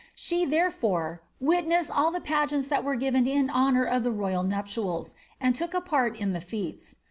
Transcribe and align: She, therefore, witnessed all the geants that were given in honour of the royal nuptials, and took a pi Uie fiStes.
She, 0.15 0.45
therefore, 0.45 1.21
witnessed 1.39 1.91
all 1.95 2.09
the 2.09 2.19
geants 2.19 2.69
that 2.69 2.83
were 2.83 2.95
given 2.95 3.27
in 3.27 3.51
honour 3.51 3.83
of 3.83 4.01
the 4.01 4.09
royal 4.11 4.41
nuptials, 4.41 5.13
and 5.39 5.53
took 5.53 5.75
a 5.75 5.79
pi 5.81 6.09
Uie 6.09 6.41
fiStes. 6.43 6.95